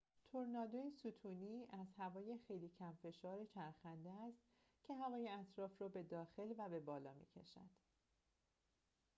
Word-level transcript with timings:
تورنادو 0.31 0.89
ستونی 0.91 1.67
از 1.73 1.87
هوای 1.97 2.37
خیلی 2.47 2.69
کم‌فشار 2.69 3.45
چرخنده 3.45 4.09
است 4.11 4.41
که 4.83 4.93
هوای 4.95 5.29
اطراف 5.29 5.71
را 5.81 5.87
به 5.89 6.03
داخلی 6.03 6.53
و 6.53 6.69
به 6.69 6.79
بالا 6.79 7.13
می‌کشد 7.13 7.69